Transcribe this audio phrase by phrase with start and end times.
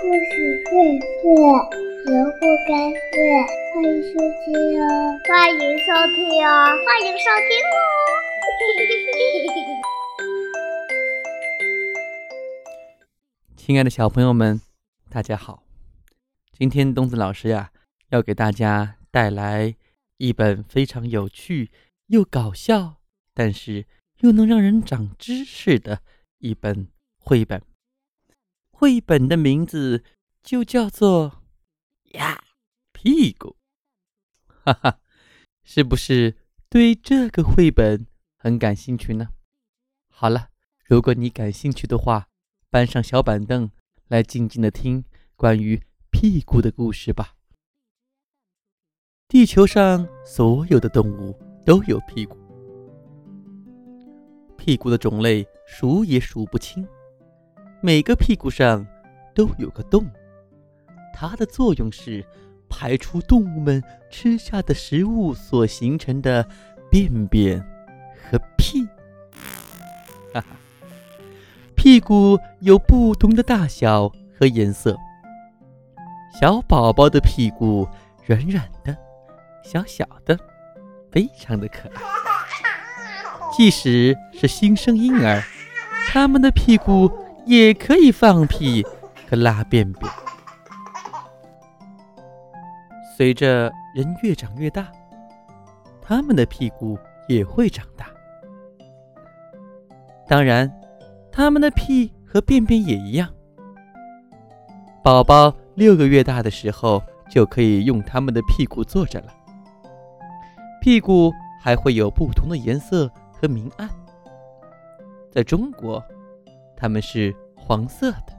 [0.00, 0.70] 故事荟
[1.00, 1.26] 萃，
[2.06, 3.18] 萝卜开会，
[3.74, 4.86] 欢迎收听哦！
[5.26, 6.16] 欢迎收听
[6.46, 6.48] 哦！
[6.86, 7.76] 欢迎收听哦！
[13.56, 14.60] 亲爱的小朋友们，
[15.10, 15.64] 大家好！
[16.52, 17.72] 今天东子老师呀，
[18.10, 19.74] 要给大家带来
[20.18, 21.72] 一本非常有趣
[22.06, 22.98] 又搞笑，
[23.34, 23.84] 但是
[24.20, 26.02] 又能让人长知识的
[26.38, 26.86] 一本
[27.18, 27.60] 绘本。
[28.80, 30.04] 绘本的名字
[30.40, 31.42] 就叫做
[32.14, 32.44] “呀
[32.92, 33.56] 屁股”，
[34.46, 35.00] 哈哈，
[35.64, 36.36] 是不是
[36.68, 38.06] 对这个绘本
[38.36, 39.30] 很感兴趣呢？
[40.08, 40.50] 好了，
[40.84, 42.28] 如果你感兴趣的话，
[42.70, 43.68] 搬上小板凳
[44.06, 45.04] 来静静的听
[45.34, 45.82] 关于
[46.12, 47.34] 屁股的故事吧。
[49.26, 52.38] 地球上所有的动物都有屁股，
[54.56, 56.86] 屁股的种类数也数不清。
[57.80, 58.84] 每个屁股上
[59.32, 60.04] 都有个洞，
[61.14, 62.26] 它的作用是
[62.68, 66.44] 排出动物们吃下的食物所形成的
[66.90, 67.64] 便便
[68.20, 68.84] 和屁。
[70.34, 70.46] 哈哈，
[71.76, 74.96] 屁股有不同的大小和颜色。
[76.40, 77.88] 小宝宝的屁股
[78.26, 78.96] 软软的、
[79.62, 80.36] 小小的，
[81.12, 82.02] 非常的可爱。
[83.56, 85.40] 即使是新生婴儿，
[86.08, 87.08] 他们的屁股。
[87.48, 88.84] 也可以放屁
[89.26, 90.12] 和拉便便。
[93.16, 94.92] 随着人越长越大，
[96.02, 98.06] 他们的屁股也会长大。
[100.26, 100.70] 当然，
[101.32, 103.26] 他们的屁和便便也一样。
[105.02, 109.32] 宝宝六个月大的时候，就可以用他们的屁股坐着了。
[110.82, 113.88] 屁股还会有不同的颜色和明暗。
[115.30, 116.04] 在中国。
[116.80, 118.32] 它们是黄色的，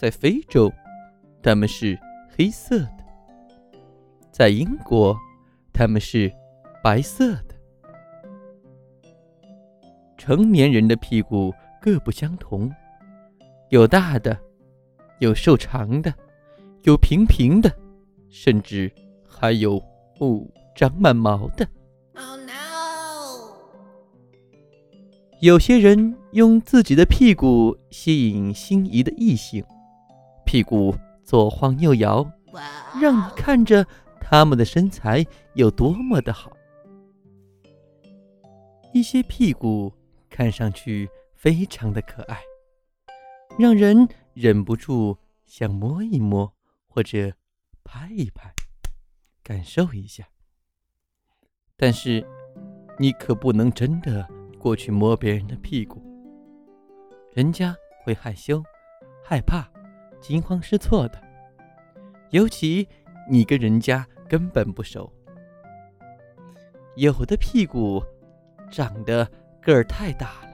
[0.00, 0.72] 在非洲，
[1.42, 1.98] 它们是
[2.34, 3.04] 黑色的；
[4.30, 5.14] 在英国，
[5.74, 6.32] 它们是
[6.82, 7.54] 白色的。
[10.16, 11.52] 成年人的屁股
[11.82, 12.72] 各不相同，
[13.68, 14.34] 有大的，
[15.18, 16.14] 有瘦长的，
[16.84, 17.70] 有平平的，
[18.30, 18.90] 甚至
[19.28, 19.76] 还有
[20.18, 20.42] 哦
[20.74, 21.68] 长满毛的。
[25.42, 29.64] 有些人用自己的屁股吸引心仪的异性，
[30.46, 30.94] 屁股
[31.24, 32.24] 左晃右摇，
[33.00, 33.84] 让你看着
[34.20, 36.52] 他们的身材有多么的好。
[38.92, 39.92] 一些屁股
[40.30, 42.38] 看上去非常的可爱，
[43.58, 46.54] 让人忍不住想摸一摸
[46.86, 47.32] 或者
[47.82, 48.54] 拍一拍，
[49.42, 50.22] 感受一下。
[51.76, 52.24] 但是，
[52.96, 54.24] 你可不能真的。
[54.62, 56.00] 过去摸别人的屁股，
[57.32, 57.74] 人家
[58.04, 58.62] 会害羞、
[59.24, 59.68] 害怕、
[60.20, 61.20] 惊慌失措的。
[62.30, 62.86] 尤其
[63.28, 65.12] 你跟人家根本不熟，
[66.94, 68.00] 有的屁股
[68.70, 69.28] 长得
[69.60, 70.50] 个儿太大了，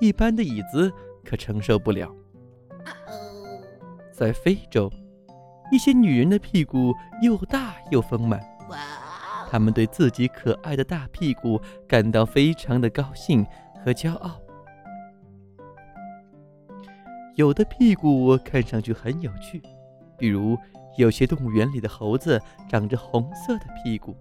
[0.00, 0.92] 一般的椅子
[1.24, 2.12] 可承受不了。
[4.10, 4.90] 在非洲，
[5.70, 8.42] 一些女人的屁股又大又丰满。
[9.52, 13.46] 他们对自己可爱的大屁股感到非常的高兴
[13.84, 14.40] 和骄傲。
[17.34, 19.60] 有的屁股看上去很有趣，
[20.16, 20.56] 比如
[20.96, 24.16] 有些动物园里的猴子长着红色的屁股，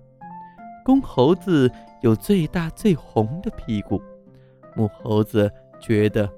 [0.83, 1.71] 公猴子
[2.01, 4.01] 有最大最红的屁股，
[4.75, 5.49] 母猴子
[5.79, 6.29] 觉得，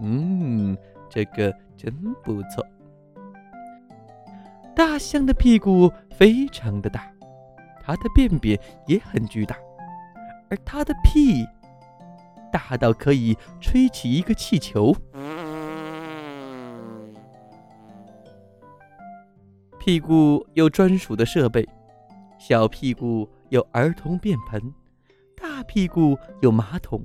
[0.00, 0.74] 嗯，
[1.10, 1.94] 这个真
[2.24, 2.66] 不错。
[4.74, 7.12] 大象的屁股非常的大。
[7.84, 8.56] 它的便便
[8.86, 9.56] 也很巨大，
[10.48, 11.44] 而它的屁
[12.52, 14.94] 大到可以吹起一个气球。
[19.80, 21.68] 屁股有专属的设备，
[22.38, 24.72] 小屁股有儿童便盆，
[25.36, 27.04] 大屁股有马桶。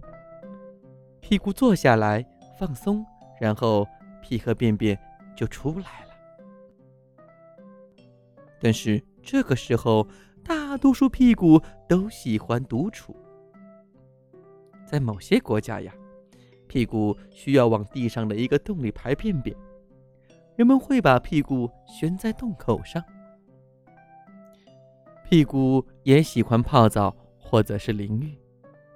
[1.19, 2.23] 屁股坐下来
[2.59, 3.03] 放松，
[3.41, 3.87] 然后
[4.21, 4.97] 屁和便便
[5.35, 6.13] 就出来了。
[8.61, 10.07] 但是这个时候。
[10.69, 13.15] 大多数屁股都喜欢独处。
[14.85, 15.93] 在某些国家呀，
[16.67, 19.55] 屁股需要往地上的一个洞里排便便，
[20.57, 23.01] 人们会把屁股悬在洞口上。
[25.23, 28.37] 屁股也喜欢泡澡或者是淋浴，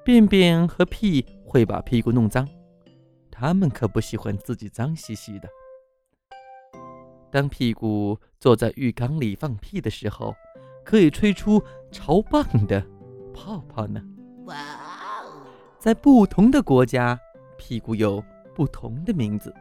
[0.04, 2.46] 便便和屁会把屁股弄脏，
[3.32, 5.48] 他们可不喜欢自己脏兮兮的。
[7.32, 10.36] 当屁股坐在浴缸里放屁的时候。
[10.84, 11.62] 可以吹出
[11.92, 12.84] 超棒的
[13.34, 14.02] 泡泡呢！
[14.46, 15.46] 哇哦，
[15.80, 17.20] 在不同的国家，
[17.58, 18.24] 屁股有
[18.56, 19.54] 不同的名字。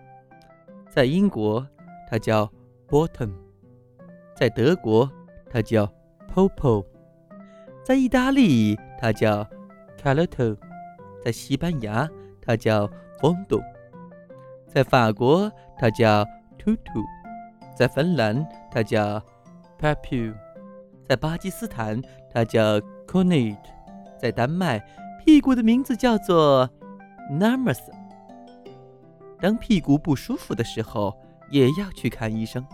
[0.89, 1.67] 在英国，
[2.09, 2.51] 它叫
[2.89, 3.31] bottom；
[4.35, 5.09] 在德国，
[5.49, 5.87] 它叫
[6.35, 6.85] popo；
[7.85, 9.47] 在意大利，它叫
[10.03, 10.57] calato；
[11.25, 12.09] 在西班牙，
[12.41, 12.89] 它叫
[13.21, 13.63] fondo；
[14.67, 16.25] 在法国，它叫
[16.59, 17.05] tutu；
[17.77, 19.23] 在芬兰，它叫
[19.79, 20.35] papu；
[21.11, 22.01] 在巴基斯坦，
[22.33, 23.57] 它叫 conate；
[24.17, 24.79] 在丹麦，
[25.19, 26.71] 屁股的名字叫做
[27.33, 27.81] namas。
[29.41, 31.13] 当屁股不舒服的时候，
[31.51, 32.65] 也要去看医生。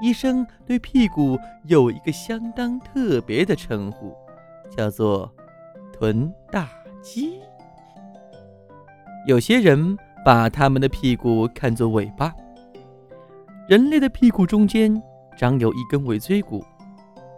[0.00, 4.16] 医生对屁股有一个相当特别的称呼，
[4.74, 5.30] 叫做
[5.92, 6.70] “臀大
[7.02, 7.38] 肌”。
[9.28, 9.94] 有些人
[10.24, 12.34] 把他们的屁股看作尾巴。
[13.68, 15.02] 人类的屁股中间
[15.36, 16.64] 长有一根尾椎骨，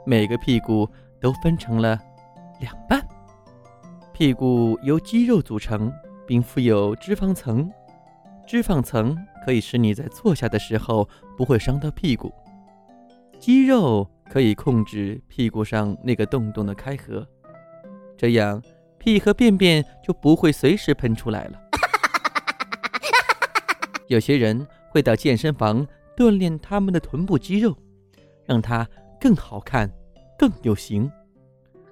[0.04, 0.88] 每个屁股
[1.20, 1.98] 都分成了
[2.60, 3.00] 两半。
[4.12, 5.92] 屁股由肌肉组成，
[6.26, 7.70] 并附有脂肪层。
[8.46, 12.32] 脂肪层可以使你在坐下的时候不会伤到屁股，
[13.40, 17.26] 肌肉可以控制屁股上那个洞洞的开合，
[18.16, 18.62] 这样
[18.98, 21.58] 屁和便便就不会随时喷出来了。
[24.08, 27.74] 有些人会到健身房锻炼他们的臀部肌肉，
[28.44, 28.86] 让它
[29.24, 29.90] 更好看、
[30.38, 31.10] 更有型，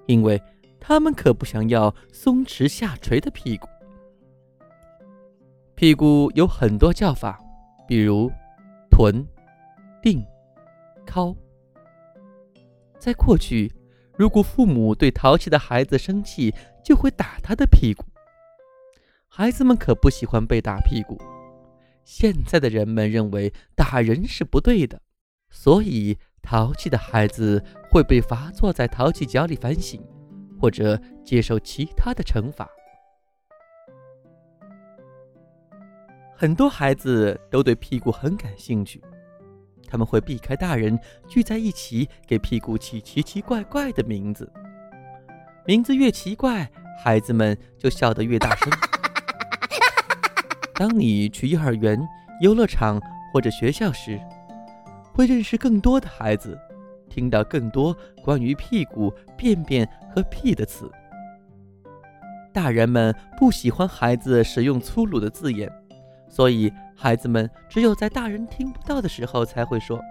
[0.05, 0.39] 因为
[0.79, 3.67] 他们可不想要松弛下垂的屁股。
[5.73, 7.41] 屁股有很多叫法，
[7.87, 8.31] 比如
[8.91, 9.27] 臀、
[10.03, 10.23] 腚、
[11.07, 11.35] 尻。
[12.99, 13.73] 在过去，
[14.15, 16.53] 如果父母对淘气的孩子生气，
[16.85, 18.05] 就会打他的屁股。
[19.27, 21.19] 孩子们可不喜欢被打屁股。
[22.05, 25.01] 现在的人们认为打人是不对的，
[25.49, 29.99] 所以淘气的孩子会被罚坐在淘气角里反省，
[30.59, 32.69] 或者接受其他的惩罚。
[36.35, 39.01] 很多孩子都对屁股很感兴趣，
[39.87, 44.51] 他们会避开大人聚在一起给屁股起奇奇怪怪的名字。
[45.65, 46.69] 名字越奇怪，
[47.01, 48.69] 孩子们就笑得越大声。
[50.75, 51.97] 当你去幼儿园、
[52.41, 53.01] 游乐场
[53.31, 54.19] 或者学校时，
[55.13, 56.59] 会认识更多的孩子，
[57.07, 60.91] 听到更多关于屁股、便便和屁的词。
[62.51, 65.71] 大人们不喜欢孩子使用粗鲁的字眼。
[66.27, 70.01] 所以，孩子们只有在大人听不到的时候才会说。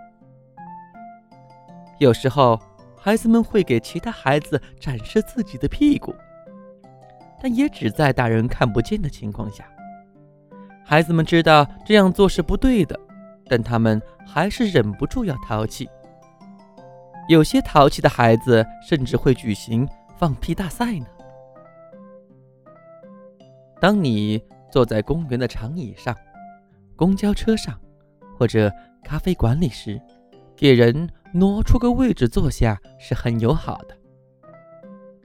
[1.99, 2.57] 有时候，
[2.97, 6.15] 孩子们会给其他孩子展示自己的屁股，
[7.43, 9.65] 但也只在大人看不见的情况下。
[10.85, 12.99] 孩子们知道这样做是不对的，
[13.47, 15.89] 但他们还是忍不住要淘气。
[17.29, 21.07] 有些淘气的孩子甚至会举行放屁大赛呢。
[23.81, 24.43] 当你。
[24.73, 26.17] 坐在公园的长椅上、
[26.97, 27.79] 公交车上
[28.39, 28.73] 或者
[29.05, 30.01] 咖啡馆里时，
[30.57, 33.95] 给人挪出个位置坐下是很友好的。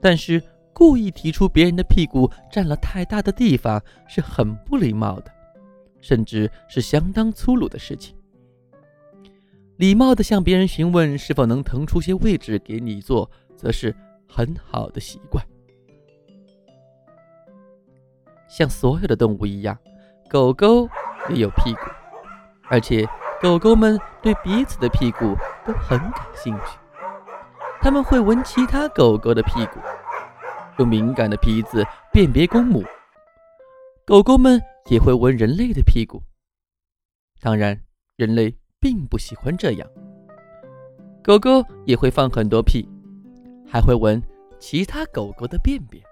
[0.02, 0.42] 但是
[0.74, 5.32] 故意提出别人的屁股占了太大的地方是很不礼貌的，
[6.00, 8.16] 甚至是相当粗鲁的事情。
[9.76, 13.94] 礼貌地向别人询问是否能腾出些位置给你坐，则是
[14.28, 15.44] 很好的习惯。
[18.48, 19.78] 像所有的动物一样，
[20.28, 20.88] 狗狗
[21.28, 21.80] 也有屁股，
[22.68, 23.06] 而且
[23.40, 26.78] 狗狗们对彼此的屁股都很感兴趣。
[27.80, 29.78] 他们会闻其他狗狗的屁股，
[30.78, 32.82] 用敏感的鼻子辨别公母。
[34.04, 36.22] 狗狗们也会闻人类的屁股，
[37.42, 37.78] 当然，
[38.16, 39.86] 人类并不喜欢这样。
[41.22, 42.88] 狗狗也会放很多屁，
[43.66, 44.22] 还会闻
[44.58, 46.02] 其他狗狗的便便。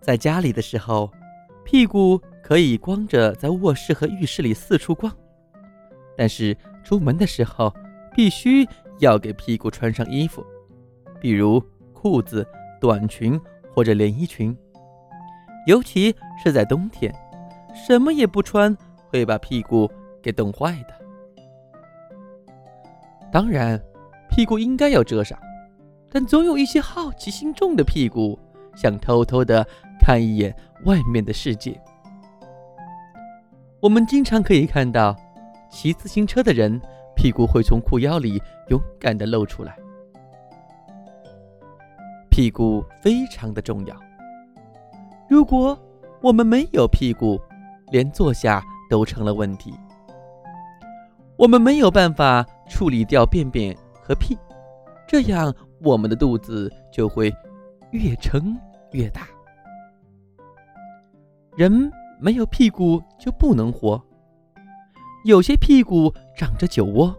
[0.00, 1.08] 在家里的时候，
[1.64, 5.16] 屁股可以光着在卧室和浴室里四处逛，
[6.16, 7.72] 但是出门的时候
[8.12, 8.66] 必须
[8.98, 10.44] 要给屁股穿上衣服，
[11.20, 12.44] 比如裤子、
[12.80, 13.40] 短裙
[13.72, 14.56] 或者连衣裙。
[15.66, 17.14] 尤其是在冬天，
[17.74, 18.76] 什么也不穿
[19.08, 19.90] 会把屁股
[20.22, 20.94] 给冻坏的。
[23.32, 23.80] 当然，
[24.30, 25.38] 屁股应该要遮上，
[26.10, 28.38] 但总有一些好奇心重的屁股
[28.74, 29.66] 想偷偷的。
[30.06, 30.54] 看一眼
[30.84, 31.80] 外面的世界。
[33.80, 35.16] 我们经常可以看到，
[35.70, 36.78] 骑自行车的人
[37.16, 39.74] 屁股会从裤腰里勇敢地露出来。
[42.28, 43.96] 屁股非常的重要。
[45.34, 45.76] 如果
[46.20, 47.40] 我们没有屁股，
[47.90, 49.74] 连坐下都成了问题。
[51.36, 54.38] 我们没有办法处理掉便便和屁，
[55.08, 57.34] 这样我们的肚子就会
[57.90, 58.56] 越撑
[58.92, 59.26] 越大。
[61.56, 64.00] 人没有屁股就不能活，
[65.24, 67.12] 有些屁股长着酒窝，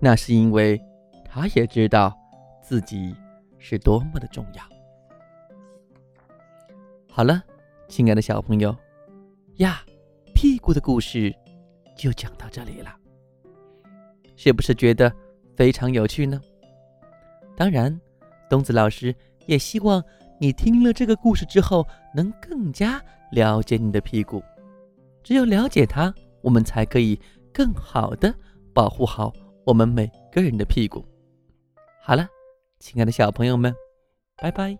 [0.00, 0.82] 那是因为
[1.24, 2.12] 他也知道
[2.60, 3.14] 自己
[3.60, 4.73] 是多么的重要。
[7.16, 7.40] 好了，
[7.86, 8.76] 亲爱的小朋友
[9.58, 9.84] 呀，
[10.34, 11.32] 屁股的故事
[11.96, 12.92] 就讲到这里了，
[14.34, 15.14] 是不是觉得
[15.54, 16.40] 非常有趣呢？
[17.56, 17.96] 当然，
[18.50, 19.14] 东子老师
[19.46, 20.02] 也希望
[20.40, 24.42] 你听了这个故事之后，能更加了解你的屁股。
[25.22, 26.12] 只有了解它。
[26.42, 27.18] 我们才可以
[27.54, 28.34] 更好的
[28.74, 29.32] 保护好
[29.64, 31.02] 我们每个人的屁股。
[32.02, 32.28] 好了，
[32.80, 33.72] 亲爱的小朋友们，
[34.36, 34.76] 拜拜。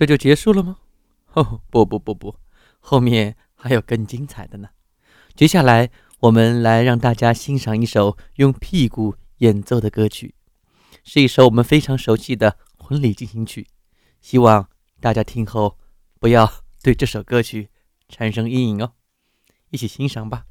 [0.00, 0.78] 这就结束了吗？
[1.34, 2.34] 哦，不不不不，
[2.78, 4.70] 后面还有更精彩的呢。
[5.36, 5.90] 接下来，
[6.20, 10.34] 我们来让大家欣赏一首用屁股演奏的歌曲，
[11.04, 13.66] 是一首我们非常熟悉的婚礼进行曲。
[14.22, 15.76] 希望大家听后。
[16.18, 16.50] 不要
[16.82, 17.70] 对这首歌曲
[18.08, 18.92] 产生阴影哦，
[19.70, 20.44] 一起欣赏吧。